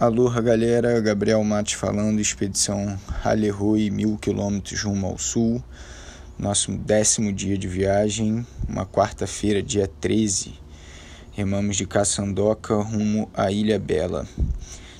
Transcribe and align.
Aloha 0.00 0.40
galera, 0.40 1.00
Gabriel 1.00 1.42
Matos 1.42 1.72
falando, 1.72 2.20
expedição 2.20 2.96
Halerui, 3.24 3.90
mil 3.90 4.16
quilômetros 4.16 4.80
rumo 4.84 5.08
ao 5.08 5.18
sul, 5.18 5.60
nosso 6.38 6.70
décimo 6.70 7.32
dia 7.32 7.58
de 7.58 7.66
viagem, 7.66 8.46
uma 8.68 8.86
quarta-feira, 8.86 9.60
dia 9.60 9.90
13, 10.00 10.54
remamos 11.32 11.76
de 11.76 11.84
Caçandoca 11.84 12.76
rumo 12.76 13.28
à 13.34 13.50
Ilha 13.50 13.76
Bela. 13.76 14.24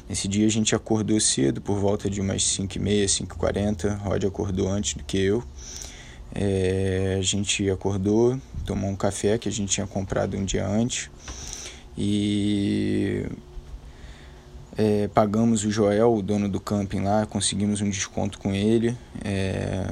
Nesse 0.09 0.27
dia 0.27 0.45
a 0.45 0.51
gente 0.51 0.75
acordou 0.75 1.21
cedo, 1.21 1.61
por 1.61 1.79
volta 1.79 2.11
de 2.11 2.21
umas 2.21 2.43
5h30, 2.43 3.05
5h40, 3.25 3.99
Rod 3.99 4.25
acordou 4.25 4.69
antes 4.69 4.95
do 4.95 5.05
que 5.05 5.19
eu. 5.19 5.45
É, 6.35 7.19
a 7.21 7.23
gente 7.23 7.71
acordou, 7.71 8.37
tomou 8.67 8.91
um 8.91 8.97
café 8.97 9.39
que 9.39 9.49
a 9.49 9.53
gente 9.53 9.71
tinha 9.71 9.87
comprado 9.87 10.37
um 10.37 10.45
dia 10.45 10.67
antes. 10.67 11.09
E 11.97 13.27
é, 14.79 15.09
pagamos 15.09 15.65
o 15.65 15.73
Joel, 15.73 16.15
o 16.15 16.23
dono 16.23 16.49
do 16.49 16.61
camping 16.61 17.01
lá, 17.01 17.27
conseguimos 17.27 17.81
um 17.81 17.91
desconto 17.91 18.39
com 18.39 18.55
ele, 18.55 18.97
é, 19.25 19.85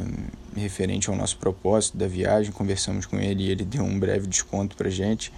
referente 0.54 1.10
ao 1.10 1.16
nosso 1.16 1.36
propósito 1.38 1.98
da 1.98 2.06
viagem. 2.06 2.52
Conversamos 2.52 3.04
com 3.04 3.16
ele 3.16 3.42
e 3.42 3.50
ele 3.50 3.64
deu 3.64 3.82
um 3.82 3.98
breve 3.98 4.28
desconto 4.28 4.76
pra 4.76 4.88
gente. 4.88 5.32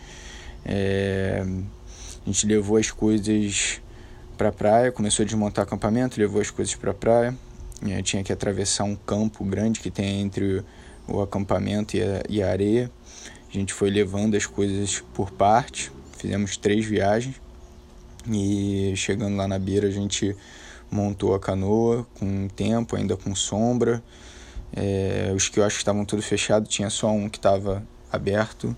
É, 0.67 1.43
a 1.43 2.31
gente 2.31 2.47
levou 2.47 2.77
as 2.77 2.91
coisas 2.91 3.81
para 4.37 4.51
a 4.51 4.53
praia, 4.53 4.93
começou 4.93 5.23
a 5.23 5.27
desmontar 5.27 5.65
acampamento, 5.65 6.21
levou 6.21 6.43
as 6.43 6.51
coisas 6.51 6.75
para 6.75 6.91
a 6.91 6.95
praia. 6.95 7.35
É, 7.89 8.03
tinha 8.03 8.23
que 8.23 8.33
atravessar 8.33 8.85
um 8.85 8.95
campo 8.95 9.43
grande 9.47 9.81
que 9.81 9.91
tem 9.91 10.21
entre 10.21 10.63
o 11.07 11.23
acampamento 11.23 11.97
e 11.97 12.03
a, 12.03 12.23
e 12.29 12.43
a 12.43 12.51
areia. 12.51 12.91
A 13.49 13.53
gente 13.53 13.73
foi 13.73 13.89
levando 13.89 14.37
as 14.37 14.45
coisas 14.45 15.03
por 15.15 15.31
parte, 15.31 15.91
fizemos 16.19 16.59
três 16.59 16.85
viagens. 16.85 17.48
E 18.31 18.95
chegando 18.97 19.37
lá 19.37 19.49
na 19.49 19.59
beira, 19.59 19.87
a 19.87 19.91
gente 19.91 20.37
montou 20.91 21.35
a 21.35 21.41
canoa 21.41 22.07
com 22.19 22.49
tempo, 22.49 22.97
ainda 22.97 23.17
com 23.17 23.35
sombra. 23.35 24.03
É, 24.75 25.33
os 25.35 25.49
que 25.49 25.61
eu 25.61 25.65
acho 25.65 25.77
que 25.77 25.83
estavam 25.83 26.05
tudo 26.05 26.23
fechado, 26.23 26.67
tinha 26.69 26.91
só 26.91 27.11
um 27.11 27.29
que 27.29 27.39
estava 27.39 27.83
aberto. 28.13 28.77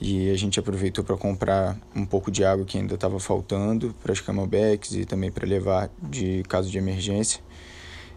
E 0.00 0.30
a 0.30 0.36
gente 0.36 0.60
aproveitou 0.60 1.02
para 1.02 1.16
comprar 1.16 1.76
um 1.94 2.06
pouco 2.06 2.30
de 2.30 2.44
água 2.44 2.64
que 2.64 2.78
ainda 2.78 2.94
estava 2.94 3.18
faltando 3.18 3.94
para 4.02 4.12
as 4.12 4.20
camelbacks 4.20 4.94
e 4.94 5.04
também 5.04 5.30
para 5.30 5.46
levar 5.46 5.90
de 6.00 6.42
caso 6.44 6.70
de 6.70 6.78
emergência. 6.78 7.40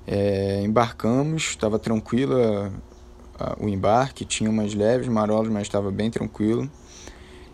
É, 0.05 0.61
embarcamos, 0.61 1.43
estava 1.43 1.79
tranquila 1.79 2.71
o 3.59 3.67
embarque, 3.67 4.25
tinha 4.25 4.49
umas 4.49 4.73
leves 4.73 5.07
marolas, 5.07 5.51
mas 5.51 5.63
estava 5.63 5.91
bem 5.91 6.11
tranquilo. 6.11 6.69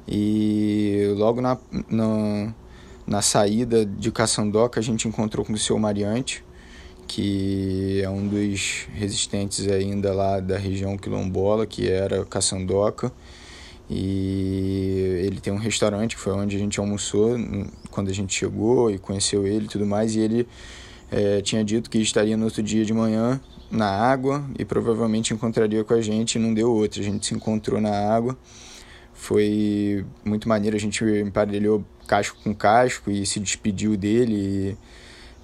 E 0.08 1.14
logo 1.18 1.42
na, 1.42 1.58
na 1.90 2.54
na 3.08 3.22
saída 3.22 3.86
de 3.86 4.12
Caçandoca, 4.12 4.80
a 4.80 4.84
gente 4.84 5.08
encontrou 5.08 5.46
com 5.46 5.54
o 5.54 5.58
seu 5.58 5.80
Mariante, 5.80 6.44
que 7.08 8.02
é 8.04 8.10
um 8.10 8.28
dos 8.28 8.86
resistentes 8.94 9.66
ainda 9.68 10.14
lá 10.14 10.42
da 10.42 10.58
região 10.58 10.98
quilombola, 10.98 11.66
que 11.66 11.90
era 11.90 12.26
Caçandoca. 12.26 13.12
E 13.90 15.22
ele 15.26 15.40
tem 15.40 15.54
um 15.54 15.58
restaurante 15.58 16.18
que 16.18 16.22
foi 16.22 16.34
onde 16.34 16.58
a 16.58 16.60
gente 16.60 16.78
almoçou 16.78 17.38
quando 17.90 18.10
a 18.10 18.14
gente 18.14 18.34
chegou 18.34 18.92
e 18.92 19.00
conheceu 19.00 19.48
ele 19.48 19.66
e 19.66 19.70
tudo 19.70 19.86
mais. 19.86 20.14
E 20.14 20.20
ele 20.20 20.48
é, 21.10 21.42
tinha 21.42 21.64
dito 21.64 21.90
que 21.90 21.98
estaria 22.00 22.36
no 22.36 22.44
outro 22.44 22.62
dia 22.62 22.84
de 22.84 22.94
manhã 22.94 23.40
na 23.72 23.90
água 23.90 24.44
e 24.60 24.66
provavelmente 24.66 25.34
encontraria 25.34 25.86
com 25.86 25.94
a 25.94 26.02
gente. 26.02 26.38
Não 26.38 26.54
deu 26.54 26.70
outra, 26.70 27.00
a 27.00 27.04
gente 27.06 27.26
se 27.26 27.34
encontrou 27.34 27.80
na 27.80 27.92
água. 27.92 28.38
Foi 29.18 30.06
muito 30.24 30.48
maneiro, 30.48 30.78
a 30.78 30.80
gente 30.80 31.04
emparelhou 31.04 31.84
casco 32.08 32.38
com 32.42 32.56
casco 32.56 33.12
e 33.12 33.26
se 33.26 33.40
despediu 33.40 33.98
dele. 33.98 34.34
E, 34.34 34.78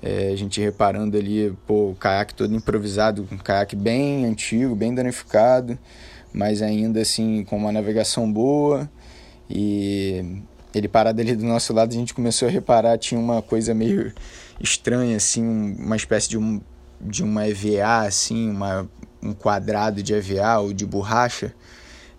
é, 0.06 0.32
a 0.32 0.36
gente 0.36 0.62
reparando 0.62 1.18
ali, 1.18 1.56
pô, 1.66 1.92
o 1.92 1.96
caiaque 1.96 2.36
todo 2.36 2.54
improvisado, 2.54 3.28
um 3.32 3.38
caiaque 3.38 3.76
bem 3.76 4.26
antigo, 4.26 4.76
bem 4.76 4.94
danificado, 4.94 5.78
mas 6.34 6.62
ainda 6.62 7.02
assim 7.02 7.44
com 7.46 7.58
uma 7.58 7.72
navegação 7.72 8.32
boa. 8.32 8.90
E 9.50 10.42
ele 10.74 10.88
parado 10.88 11.20
ali 11.20 11.36
do 11.36 11.46
nosso 11.46 11.74
lado, 11.74 11.92
a 11.92 11.96
gente 11.96 12.14
começou 12.14 12.48
a 12.48 12.52
reparar, 12.52 12.98
tinha 12.98 13.20
uma 13.20 13.42
coisa 13.42 13.74
meio 13.74 14.14
estranha, 14.60 15.18
assim, 15.18 15.44
uma 15.80 15.96
espécie 15.96 16.30
de, 16.30 16.38
um, 16.38 16.62
de 17.02 17.24
uma 17.24 17.48
EVA, 17.48 18.06
assim, 18.06 18.50
uma, 18.50 18.90
um 19.22 19.34
quadrado 19.34 20.04
de 20.04 20.14
EVA 20.14 20.60
ou 20.60 20.74
de 20.74 20.86
borracha, 20.86 21.54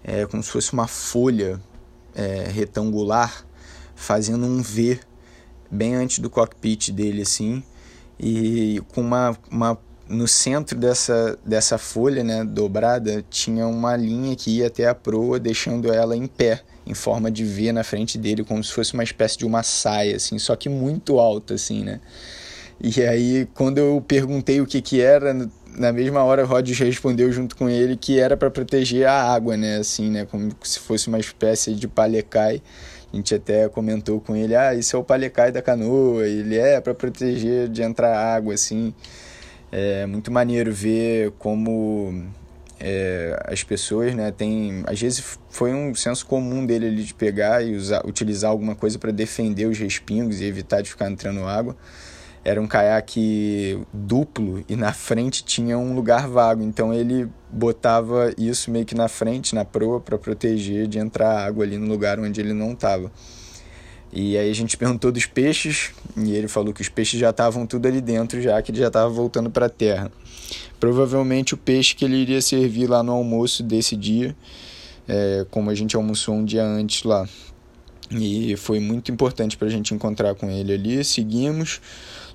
é, 0.04 0.26
como 0.26 0.42
se 0.42 0.50
fosse 0.50 0.72
uma 0.72 0.86
folha 0.86 1.58
é, 2.14 2.46
retangular 2.50 3.44
fazendo 3.96 4.44
um 4.44 4.60
V 4.60 5.00
bem 5.70 5.94
antes 5.94 6.18
do 6.18 6.28
cockpit 6.28 6.90
dele 6.90 7.22
assim 7.22 7.64
e 8.20 8.82
com 8.92 9.00
uma, 9.00 9.36
uma 9.50 9.78
no 10.08 10.28
centro 10.28 10.78
dessa, 10.78 11.38
dessa 11.44 11.78
folha 11.78 12.22
né, 12.22 12.44
dobrada 12.44 13.24
tinha 13.30 13.66
uma 13.66 13.96
linha 13.96 14.36
que 14.36 14.58
ia 14.58 14.66
até 14.66 14.86
a 14.86 14.94
proa 14.94 15.40
deixando 15.40 15.92
ela 15.92 16.14
em 16.14 16.26
pé 16.26 16.62
em 16.86 16.92
forma 16.94 17.30
de 17.30 17.42
V 17.44 17.72
na 17.72 17.82
frente 17.82 18.18
dele 18.18 18.44
como 18.44 18.62
se 18.62 18.72
fosse 18.72 18.92
uma 18.92 19.02
espécie 19.02 19.38
de 19.38 19.46
uma 19.46 19.62
saia 19.62 20.16
assim 20.16 20.38
só 20.38 20.54
que 20.54 20.68
muito 20.68 21.18
alta 21.18 21.54
assim 21.54 21.82
né? 21.82 22.00
E 22.80 23.02
aí 23.02 23.48
quando 23.54 23.78
eu 23.78 24.04
perguntei 24.06 24.60
o 24.60 24.66
que 24.66 24.82
que 24.82 25.00
era 25.00 25.48
na 25.76 25.92
mesma 25.92 26.22
hora 26.22 26.44
Rogers 26.44 26.78
respondeu 26.78 27.30
junto 27.32 27.56
com 27.56 27.68
ele 27.68 27.96
que 27.96 28.18
era 28.18 28.36
para 28.36 28.50
proteger 28.50 29.06
a 29.06 29.32
água 29.32 29.56
né 29.56 29.76
assim 29.76 30.10
né 30.10 30.24
como 30.24 30.50
se 30.62 30.78
fosse 30.78 31.08
uma 31.08 31.18
espécie 31.18 31.74
de 31.74 31.88
palecai 31.88 32.62
a 33.14 33.16
gente 33.16 33.32
até 33.32 33.68
comentou 33.68 34.20
com 34.20 34.34
ele, 34.34 34.56
ah, 34.56 34.74
isso 34.74 34.96
é 34.96 34.98
o 34.98 35.04
palecai 35.04 35.52
da 35.52 35.62
canoa, 35.62 36.26
ele 36.26 36.58
é 36.58 36.80
para 36.80 36.92
proteger 36.92 37.68
de 37.68 37.80
entrar 37.80 38.12
água, 38.12 38.54
assim. 38.54 38.92
É 39.70 40.04
muito 40.04 40.32
maneiro 40.32 40.72
ver 40.72 41.30
como 41.38 42.24
é, 42.80 43.40
as 43.46 43.62
pessoas, 43.62 44.16
né, 44.16 44.32
tem, 44.32 44.82
às 44.86 45.00
vezes 45.00 45.38
foi 45.48 45.72
um 45.72 45.94
senso 45.94 46.26
comum 46.26 46.66
dele 46.66 46.86
ali 46.88 47.04
de 47.04 47.14
pegar 47.14 47.62
e 47.62 47.76
usar, 47.76 48.04
utilizar 48.04 48.50
alguma 48.50 48.74
coisa 48.74 48.98
para 48.98 49.12
defender 49.12 49.66
os 49.66 49.78
respingos 49.78 50.40
e 50.40 50.44
evitar 50.44 50.82
de 50.82 50.90
ficar 50.90 51.08
entrando 51.08 51.44
água 51.46 51.76
era 52.44 52.60
um 52.60 52.66
caiaque 52.66 53.78
duplo 53.92 54.62
e 54.68 54.76
na 54.76 54.92
frente 54.92 55.42
tinha 55.42 55.78
um 55.78 55.94
lugar 55.94 56.28
vago, 56.28 56.62
então 56.62 56.92
ele 56.92 57.26
botava 57.50 58.34
isso 58.36 58.70
meio 58.70 58.84
que 58.84 58.94
na 58.94 59.08
frente, 59.08 59.54
na 59.54 59.64
proa, 59.64 59.98
para 59.98 60.18
proteger 60.18 60.86
de 60.86 60.98
entrar 60.98 61.46
água 61.46 61.64
ali 61.64 61.78
no 61.78 61.86
lugar 61.86 62.20
onde 62.20 62.40
ele 62.40 62.52
não 62.52 62.72
estava. 62.72 63.10
E 64.12 64.36
aí 64.36 64.48
a 64.48 64.54
gente 64.54 64.76
perguntou 64.76 65.10
dos 65.10 65.26
peixes 65.26 65.90
e 66.16 66.32
ele 66.34 66.46
falou 66.46 66.72
que 66.72 66.82
os 66.82 66.88
peixes 66.88 67.18
já 67.18 67.30
estavam 67.30 67.66
tudo 67.66 67.88
ali 67.88 68.00
dentro, 68.00 68.40
já 68.40 68.60
que 68.60 68.70
ele 68.70 68.78
já 68.78 68.88
estava 68.88 69.08
voltando 69.08 69.50
para 69.50 69.66
a 69.66 69.70
terra. 69.70 70.12
Provavelmente 70.78 71.54
o 71.54 71.56
peixe 71.56 71.96
que 71.96 72.04
ele 72.04 72.16
iria 72.16 72.42
servir 72.42 72.88
lá 72.88 73.02
no 73.02 73.12
almoço 73.12 73.62
desse 73.62 73.96
dia, 73.96 74.36
é, 75.08 75.46
como 75.50 75.70
a 75.70 75.74
gente 75.74 75.96
almoçou 75.96 76.34
um 76.34 76.44
dia 76.44 76.62
antes 76.62 77.02
lá. 77.02 77.26
E 78.10 78.54
foi 78.56 78.78
muito 78.78 79.10
importante 79.10 79.56
para 79.56 79.66
a 79.66 79.70
gente 79.70 79.94
encontrar 79.94 80.34
com 80.34 80.50
ele 80.50 80.74
ali. 80.74 81.02
Seguimos. 81.02 81.80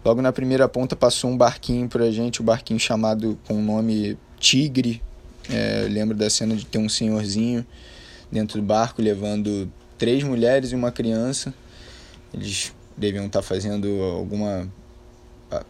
Logo 0.03 0.21
na 0.21 0.31
primeira 0.31 0.67
ponta 0.69 0.95
passou 0.95 1.29
um 1.29 1.37
barquinho 1.37 1.87
para 1.89 2.05
a 2.05 2.11
gente, 2.11 2.41
um 2.41 2.45
barquinho 2.45 2.79
chamado 2.79 3.37
com 3.45 3.55
o 3.55 3.61
nome 3.61 4.17
Tigre. 4.39 5.01
É, 5.49 5.87
lembro 5.89 6.15
da 6.15 6.29
cena 6.29 6.55
de 6.55 6.65
ter 6.65 6.77
um 6.77 6.87
senhorzinho 6.87 7.65
dentro 8.31 8.61
do 8.61 8.65
barco 8.65 9.01
levando 9.01 9.69
três 9.97 10.23
mulheres 10.23 10.71
e 10.71 10.75
uma 10.75 10.91
criança. 10.91 11.53
Eles 12.33 12.73
deviam 12.95 13.25
estar 13.25 13.41
tá 13.41 13.43
fazendo 13.45 13.87
alguma 14.01 14.71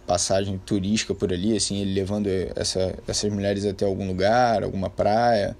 passagem 0.05 0.59
turística 0.65 1.15
por 1.15 1.31
ali, 1.31 1.55
assim, 1.55 1.79
ele 1.81 1.93
levando 1.93 2.27
essa, 2.55 2.93
essas 3.07 3.31
mulheres 3.31 3.65
até 3.65 3.85
algum 3.85 4.05
lugar, 4.07 4.63
alguma 4.63 4.89
praia. 4.89 5.55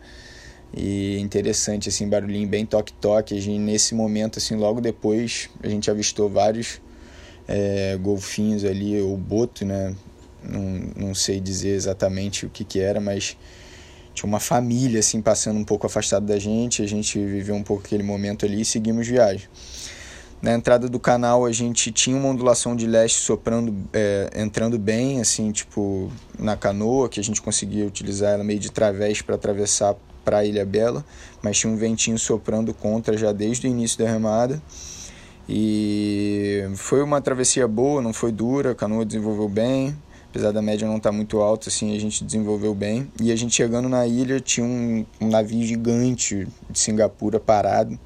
E 0.76 1.18
interessante, 1.18 1.90
assim, 1.90 2.08
barulhinho 2.08 2.48
bem 2.48 2.66
toque-toque. 2.66 3.36
A 3.36 3.42
gente, 3.42 3.58
nesse 3.58 3.96
momento, 3.96 4.38
assim, 4.38 4.56
logo 4.56 4.80
depois, 4.80 5.50
a 5.64 5.68
gente 5.68 5.90
avistou 5.90 6.30
vários 6.30 6.80
é, 7.50 7.98
golfinhos 7.98 8.64
ali, 8.64 9.02
o 9.02 9.18
boto, 9.18 9.66
né? 9.66 9.96
Não, 10.44 11.08
não 11.08 11.16
sei 11.16 11.40
dizer 11.40 11.72
exatamente 11.72 12.46
o 12.46 12.50
que 12.50 12.64
que 12.64 12.80
era, 12.80 13.02
mas 13.02 13.36
tinha 14.14 14.28
uma 14.28 14.40
família, 14.40 15.00
assim, 15.00 15.20
passando 15.20 15.58
um 15.58 15.66
pouco 15.66 15.88
afastado 15.88 16.28
da 16.28 16.38
gente. 16.38 16.84
A 16.84 16.88
gente 16.88 17.18
viveu 17.18 17.56
um 17.56 17.64
pouco 17.64 17.84
aquele 17.84 18.04
momento 18.04 18.46
ali 18.46 18.62
e 18.62 18.66
seguimos 18.66 19.08
viagem. 19.08 19.50
Na 20.42 20.54
entrada 20.54 20.88
do 20.88 21.00
canal 21.00 21.46
a 21.46 21.52
gente 21.52 21.92
tinha 21.92 22.16
uma 22.16 22.30
ondulação 22.30 22.74
de 22.74 22.88
leste 22.88 23.18
soprando, 23.18 23.76
é, 23.92 24.30
entrando 24.36 24.78
bem, 24.80 25.20
assim, 25.20 25.52
tipo 25.52 26.10
na 26.38 26.56
canoa, 26.56 27.10
que 27.10 27.20
a 27.20 27.24
gente 27.24 27.42
conseguia 27.42 27.86
utilizar 27.86 28.36
ela 28.36 28.44
meio 28.44 28.60
de 28.60 28.72
través 28.72 29.22
para 29.22 29.36
atravessar 29.36 29.96
para 30.24 30.46
Ilha 30.46 30.66
Bela, 30.66 31.04
mas 31.42 31.58
tinha 31.58 31.74
um 31.74 31.76
ventinho 31.76 32.18
soprando 32.18 32.74
contra 32.74 33.18
já 33.18 33.34
desde 33.34 33.68
o 33.68 33.70
início 33.70 33.98
da 33.98 34.10
remada. 34.10 34.62
E 35.52 36.64
foi 36.76 37.02
uma 37.02 37.20
travessia 37.20 37.68
boa, 37.68 38.04
não 38.04 38.14
foi 38.14 38.32
dura, 38.32 38.72
a 38.72 38.76
canoa 38.76 39.04
desenvolveu 39.04 39.50
bem, 39.50 39.98
apesar 40.30 40.52
da 40.52 40.62
média 40.62 40.88
não 40.88 40.98
estar 40.98 41.10
tá 41.10 41.16
muito 41.16 41.40
alta, 41.40 41.70
assim, 41.70 41.96
a 41.96 42.00
gente 42.00 42.24
desenvolveu 42.24 42.76
bem. 42.76 43.12
E 43.20 43.32
a 43.32 43.36
gente 43.36 43.56
chegando 43.56 43.90
na 43.90 44.06
ilha 44.06 44.40
tinha 44.40 44.64
um, 44.64 45.04
um 45.20 45.28
navio 45.28 45.66
gigante 45.66 46.48
de 46.70 46.80
Singapura 46.80 47.40
parado. 47.40 47.98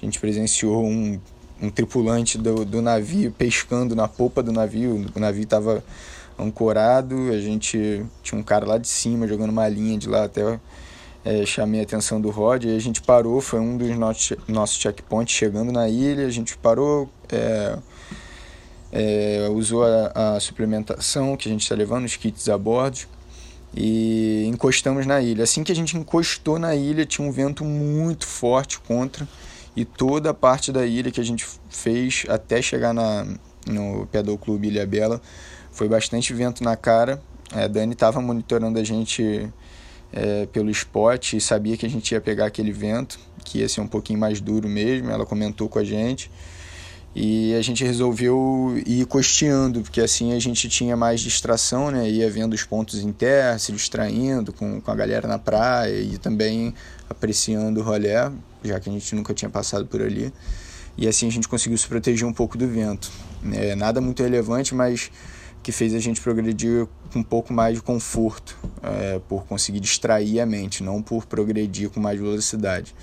A 0.00 0.04
gente 0.04 0.20
presenciou 0.20 0.84
um 0.84 1.18
um 1.60 1.70
tripulante 1.70 2.36
do, 2.38 2.64
do 2.64 2.82
navio 2.82 3.32
pescando 3.32 3.94
na 3.94 4.06
popa 4.06 4.42
do 4.42 4.52
navio. 4.52 5.06
O 5.14 5.20
navio 5.20 5.44
estava 5.44 5.82
ancorado, 6.38 7.30
a 7.30 7.38
gente 7.40 8.04
tinha 8.22 8.38
um 8.38 8.42
cara 8.42 8.66
lá 8.66 8.78
de 8.78 8.88
cima 8.88 9.26
jogando 9.26 9.50
uma 9.50 9.68
linha 9.68 9.98
de 9.98 10.08
lá 10.08 10.24
até 10.24 10.42
é, 11.26 11.44
chamei 11.44 11.80
a 11.80 11.82
atenção 11.82 12.20
do 12.20 12.30
Rod, 12.30 12.62
e 12.64 12.76
a 12.76 12.78
gente 12.78 13.02
parou, 13.02 13.40
foi 13.40 13.58
um 13.58 13.76
dos 13.76 13.90
nossos, 13.98 14.36
nossos 14.46 14.76
checkpoints 14.78 15.34
chegando 15.34 15.72
na 15.72 15.88
ilha, 15.88 16.24
a 16.24 16.30
gente 16.30 16.56
parou, 16.56 17.10
é, 17.28 17.76
é, 18.92 19.48
usou 19.50 19.84
a, 19.84 20.36
a, 20.36 20.40
suplementação 20.40 21.36
que 21.36 21.48
a 21.48 21.52
gente 21.52 21.62
está 21.62 21.74
levando, 21.74 22.04
os 22.04 22.14
kits 22.14 22.48
a 22.48 22.56
bordo, 22.56 23.00
e 23.74 24.46
encostamos 24.46 25.04
na 25.04 25.20
ilha. 25.20 25.42
Assim 25.42 25.64
que 25.64 25.72
a 25.72 25.74
gente 25.74 25.96
encostou 25.96 26.60
na 26.60 26.76
ilha, 26.76 27.04
tinha 27.04 27.26
um 27.26 27.32
vento 27.32 27.64
muito 27.64 28.24
forte 28.24 28.78
contra, 28.78 29.26
e 29.74 29.84
toda 29.84 30.30
a 30.30 30.34
parte 30.34 30.70
da 30.70 30.86
ilha 30.86 31.10
que 31.10 31.20
a 31.20 31.24
gente 31.24 31.44
fez 31.68 32.24
até 32.28 32.62
chegar 32.62 32.94
na, 32.94 33.26
no 33.66 34.06
Pedal 34.12 34.38
Clube 34.38 34.68
Ilha 34.68 34.86
Bela 34.86 35.20
foi 35.72 35.88
bastante 35.88 36.32
vento 36.32 36.62
na 36.62 36.76
cara. 36.76 37.20
A 37.52 37.66
Dani 37.66 37.94
estava 37.94 38.20
monitorando 38.20 38.78
a 38.78 38.84
gente 38.84 39.52
é, 40.12 40.46
pelo 40.46 40.70
spot 40.70 41.34
e 41.34 41.40
sabia 41.40 41.76
que 41.76 41.86
a 41.86 41.90
gente 41.90 42.12
ia 42.12 42.20
pegar 42.20 42.46
aquele 42.46 42.72
vento, 42.72 43.18
que 43.44 43.58
ia 43.58 43.68
ser 43.68 43.80
um 43.80 43.88
pouquinho 43.88 44.18
mais 44.18 44.40
duro 44.40 44.68
mesmo. 44.68 45.10
Ela 45.10 45.26
comentou 45.26 45.68
com 45.68 45.78
a 45.78 45.84
gente. 45.84 46.30
E 47.18 47.54
a 47.54 47.62
gente 47.62 47.82
resolveu 47.82 48.74
ir 48.84 49.06
costeando, 49.06 49.80
porque 49.80 50.02
assim 50.02 50.34
a 50.34 50.38
gente 50.38 50.68
tinha 50.68 50.94
mais 50.94 51.18
distração, 51.18 51.90
né? 51.90 52.10
Ia 52.10 52.30
vendo 52.30 52.52
os 52.52 52.62
pontos 52.62 53.00
em 53.00 53.10
terra, 53.10 53.58
se 53.58 53.72
distraindo 53.72 54.52
com, 54.52 54.82
com 54.82 54.90
a 54.90 54.94
galera 54.94 55.26
na 55.26 55.38
praia 55.38 55.98
e 55.98 56.18
também 56.18 56.74
apreciando 57.08 57.80
o 57.80 57.82
rolé, 57.82 58.30
já 58.62 58.78
que 58.78 58.90
a 58.90 58.92
gente 58.92 59.14
nunca 59.14 59.32
tinha 59.32 59.48
passado 59.50 59.86
por 59.86 60.02
ali. 60.02 60.30
E 60.98 61.08
assim 61.08 61.26
a 61.26 61.30
gente 61.30 61.48
conseguiu 61.48 61.78
se 61.78 61.86
proteger 61.86 62.28
um 62.28 62.34
pouco 62.34 62.58
do 62.58 62.68
vento. 62.68 63.10
É, 63.50 63.74
nada 63.74 63.98
muito 63.98 64.22
relevante, 64.22 64.74
mas 64.74 65.10
que 65.66 65.72
fez 65.72 65.92
a 65.96 65.98
gente 65.98 66.20
progredir 66.20 66.86
com 67.12 67.18
um 67.18 67.22
pouco 67.24 67.52
mais 67.52 67.74
de 67.74 67.82
conforto, 67.82 68.56
é, 68.80 69.18
por 69.28 69.44
conseguir 69.46 69.80
distrair 69.80 70.38
a 70.38 70.46
mente, 70.46 70.80
não 70.80 71.02
por 71.02 71.26
progredir 71.26 71.90
com 71.90 71.98
mais 71.98 72.20
velocidade. 72.20 72.94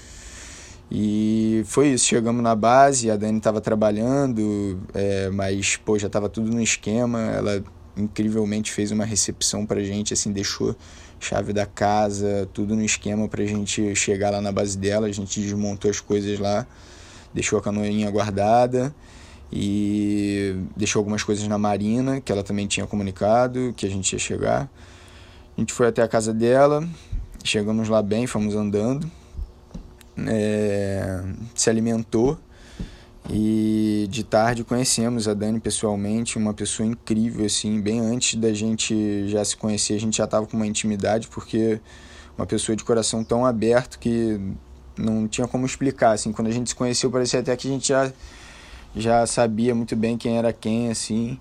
E 0.90 1.64
foi 1.66 1.90
isso, 1.90 2.06
chegamos 2.06 2.42
na 2.42 2.56
base, 2.56 3.12
a 3.12 3.18
Dani 3.18 3.38
estava 3.38 3.60
trabalhando, 3.60 4.80
é, 4.94 5.30
mas 5.30 5.76
pô, 5.76 6.00
já 6.00 6.08
estava 6.08 6.30
tudo 6.30 6.52
no 6.52 6.62
esquema, 6.62 7.20
ela 7.20 7.62
incrivelmente 7.98 8.72
fez 8.72 8.92
uma 8.92 9.04
recepção 9.04 9.66
para 9.66 9.84
gente, 9.84 10.14
assim, 10.14 10.32
deixou 10.32 10.74
chave 11.20 11.52
da 11.52 11.66
casa, 11.66 12.48
tudo 12.54 12.78
no 12.78 12.82
esquema 12.86 13.28
para 13.28 13.44
a 13.44 13.46
gente 13.46 13.94
chegar 13.94 14.30
lá 14.30 14.40
na 14.40 14.54
base 14.54 14.78
dela, 14.78 15.08
a 15.08 15.12
gente 15.12 15.42
desmontou 15.42 15.92
as 15.92 16.00
coisas 16.00 16.40
lá, 16.40 16.66
deixou 17.34 17.60
a 17.60 17.62
canoinha 17.62 18.10
guardada 18.10 18.96
e 19.56 20.56
deixou 20.76 21.00
algumas 21.00 21.22
coisas 21.24 21.48
na 21.48 21.60
Marina, 21.60 22.20
que 22.20 22.32
ela 22.32 22.44
também 22.44 22.66
tinha 22.66 22.88
comunicado 22.88 23.72
que 23.78 23.86
a 23.86 23.90
gente 23.90 24.14
ia 24.14 24.20
chegar. 24.20 24.68
A 25.56 25.62
gente 25.62 25.72
foi 25.72 25.88
até 25.88 26.02
a 26.02 26.08
casa 26.08 26.34
dela, 26.34 26.88
chegamos 27.44 27.88
lá 27.88 28.02
bem, 28.02 28.26
fomos 28.26 28.56
andando, 28.56 29.10
é, 30.26 31.24
se 31.54 31.70
alimentou 31.70 32.40
e 33.30 34.08
de 34.10 34.24
tarde 34.24 34.64
conhecemos 34.64 35.28
a 35.28 35.36
Dani 35.36 35.60
pessoalmente, 35.60 36.36
uma 36.36 36.54
pessoa 36.54 36.88
incrível, 36.88 37.46
assim, 37.46 37.80
bem 37.80 38.00
antes 38.00 38.40
da 38.40 38.52
gente 38.54 39.28
já 39.28 39.46
se 39.46 39.56
conhecer, 39.56 39.94
a 39.94 40.00
gente 40.00 40.18
já 40.18 40.24
estava 40.26 40.48
com 40.48 40.58
uma 40.58 40.66
intimidade, 40.66 41.28
porque 41.28 41.80
uma 42.36 42.48
pessoa 42.48 42.76
de 42.76 42.84
coração 42.84 43.24
tão 43.24 43.46
aberto 43.46 44.00
que 44.00 44.42
não 44.98 45.28
tinha 45.28 45.48
como 45.48 45.64
explicar, 45.64 46.14
assim, 46.14 46.32
quando 46.32 46.48
a 46.48 46.52
gente 46.52 46.72
se 46.72 46.76
conheceu 46.76 47.12
parecia 47.12 47.40
até 47.40 47.56
que 47.56 47.68
a 47.68 47.72
gente 47.72 47.88
já 47.90 48.12
já 48.96 49.26
sabia 49.26 49.74
muito 49.74 49.96
bem 49.96 50.18
quem 50.18 50.38
era 50.38 50.54
quem, 50.54 50.90
assim. 50.90 51.40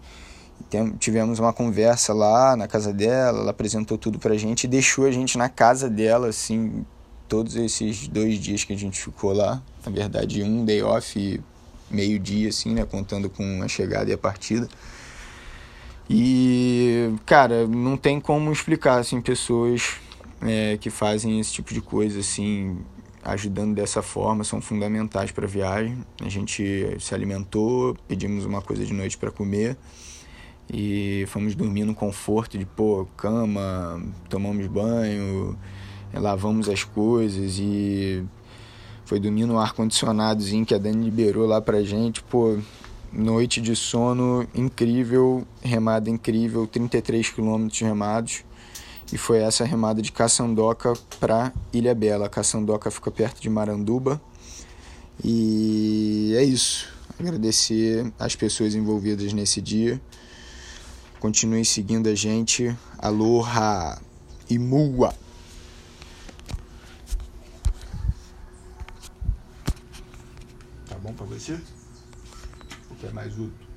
Tivemos 0.98 1.38
uma 1.38 1.52
conversa 1.52 2.14
lá 2.14 2.56
na 2.56 2.66
casa 2.66 2.92
dela, 2.92 3.40
ela 3.40 3.50
apresentou 3.50 3.98
tudo 3.98 4.18
pra 4.18 4.36
gente 4.36 4.64
e 4.64 4.68
deixou 4.68 5.06
a 5.06 5.10
gente 5.10 5.36
na 5.36 5.48
casa 5.48 5.90
dela, 5.90 6.28
assim, 6.28 6.84
todos 7.28 7.56
esses 7.56 8.08
dois 8.08 8.38
dias 8.38 8.64
que 8.64 8.72
a 8.72 8.78
gente 8.78 9.00
ficou 9.00 9.32
lá. 9.32 9.62
Na 9.84 9.92
verdade, 9.92 10.42
um 10.42 10.64
day 10.64 10.82
off 10.82 11.18
e 11.18 11.40
meio 11.90 12.18
dia, 12.18 12.48
assim, 12.48 12.72
né, 12.72 12.84
contando 12.84 13.28
com 13.28 13.62
a 13.62 13.68
chegada 13.68 14.10
e 14.10 14.14
a 14.14 14.18
partida. 14.18 14.68
E, 16.08 17.10
cara, 17.26 17.66
não 17.66 17.96
tem 17.96 18.20
como 18.20 18.50
explicar, 18.50 18.98
assim, 18.98 19.20
pessoas 19.20 19.94
é, 20.40 20.76
que 20.78 20.90
fazem 20.90 21.38
esse 21.38 21.52
tipo 21.52 21.72
de 21.72 21.80
coisa, 21.80 22.20
assim, 22.20 22.78
ajudando 23.24 23.74
dessa 23.74 24.02
forma 24.02 24.44
são 24.44 24.60
fundamentais 24.60 25.30
para 25.30 25.44
a 25.44 25.48
viagem. 25.48 26.04
A 26.20 26.28
gente 26.28 26.96
se 26.98 27.14
alimentou, 27.14 27.96
pedimos 28.08 28.44
uma 28.44 28.60
coisa 28.60 28.84
de 28.84 28.92
noite 28.92 29.16
para 29.16 29.30
comer 29.30 29.76
e 30.72 31.24
fomos 31.28 31.54
dormir 31.54 31.84
no 31.84 31.94
conforto 31.94 32.58
de 32.58 32.64
pô, 32.64 33.06
cama, 33.16 34.02
tomamos 34.28 34.66
banho, 34.66 35.56
lavamos 36.12 36.68
as 36.68 36.84
coisas 36.84 37.58
e 37.58 38.24
foi 39.04 39.20
dormir 39.20 39.46
no 39.46 39.58
ar 39.58 39.72
condicionadozinho 39.72 40.64
que 40.64 40.74
a 40.74 40.78
Dani 40.78 41.04
liberou 41.04 41.46
lá 41.46 41.60
pra 41.60 41.82
gente, 41.82 42.22
pô, 42.22 42.58
noite 43.12 43.60
de 43.60 43.76
sono 43.76 44.46
incrível, 44.54 45.46
remada 45.62 46.08
incrível, 46.08 46.66
33 46.66 47.28
quilômetros 47.30 47.80
remados 47.80 48.44
e 49.12 49.18
foi 49.18 49.40
essa 49.40 49.62
remada 49.64 50.00
de 50.00 50.10
Caçandoca 50.10 50.94
para 51.20 51.52
Ilha 51.70 51.94
Bela. 51.94 52.30
Caçandoca 52.30 52.90
fica 52.90 53.10
perto 53.10 53.42
de 53.42 53.50
Maranduba. 53.50 54.18
E 55.22 56.32
é 56.34 56.42
isso. 56.42 56.88
Agradecer 57.20 58.10
as 58.18 58.34
pessoas 58.34 58.74
envolvidas 58.74 59.34
nesse 59.34 59.60
dia. 59.60 60.00
Continue 61.20 61.64
seguindo 61.64 62.08
a 62.08 62.14
gente. 62.14 62.74
Aloha 62.98 64.00
e 64.48 64.58
mua! 64.58 65.14
Tá 70.88 70.96
bom 71.02 71.12
para 71.12 71.26
você? 71.26 71.60
Ou 72.90 72.96
quer 72.96 73.12
mais 73.12 73.38
outro? 73.38 73.71